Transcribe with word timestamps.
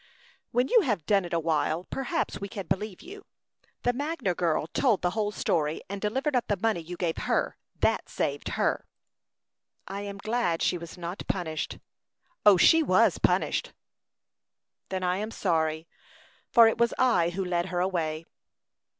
"When 0.49 0.67
you 0.67 0.81
have 0.81 1.05
done 1.05 1.25
it 1.25 1.31
a 1.31 1.39
while, 1.39 1.83
perhaps 1.91 2.41
we 2.41 2.47
can 2.47 2.65
believe 2.65 3.03
you. 3.03 3.23
The 3.83 3.93
Magner 3.93 4.33
girl 4.35 4.65
told 4.65 5.03
the 5.03 5.11
whole 5.11 5.31
story, 5.31 5.81
and 5.91 6.01
delivered 6.01 6.35
up 6.35 6.47
the 6.47 6.57
money 6.57 6.79
you 6.81 6.97
gave 6.97 7.17
her; 7.17 7.55
that 7.81 8.09
saved 8.09 8.47
her." 8.57 8.87
"I 9.87 10.01
am 10.01 10.17
glad 10.17 10.63
she 10.63 10.79
was 10.79 10.97
not 10.97 11.21
punished." 11.27 11.77
"She 12.57 12.81
was 12.81 13.19
punished." 13.19 13.73
"Then 14.89 15.03
I 15.03 15.17
am 15.17 15.29
sorry, 15.29 15.87
for 16.49 16.67
it 16.67 16.79
was 16.79 16.95
I 16.97 17.29
who 17.29 17.45
led 17.45 17.67
her 17.67 17.79
away." 17.79 18.25